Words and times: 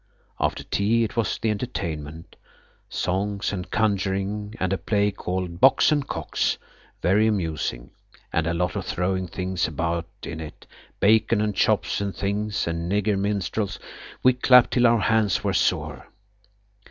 After 0.39 0.63
tea 0.63 1.03
it 1.03 1.15
was 1.15 1.37
the 1.37 1.51
entertainment. 1.51 2.35
Songs 2.89 3.53
and 3.53 3.69
conjuring 3.69 4.55
and 4.59 4.73
a 4.73 4.77
play 4.79 5.11
called 5.11 5.59
"Box 5.59 5.91
and 5.91 6.07
Cox," 6.07 6.57
very 7.03 7.27
amusing, 7.27 7.91
and 8.33 8.47
a 8.47 8.53
lot 8.55 8.75
of 8.75 8.83
throwing 8.83 9.27
things 9.27 9.67
about 9.67 10.07
in 10.23 10.39
it–bacon 10.39 11.39
and 11.39 11.55
chops 11.55 12.01
and 12.01 12.15
things–and 12.15 12.91
nigger 12.91 13.15
minstrels. 13.15 13.77
We 14.23 14.33
clapped 14.33 14.71
till 14.71 14.87
our 14.87 15.01
hands 15.01 15.43
were 15.43 15.53
sore. 15.53 16.07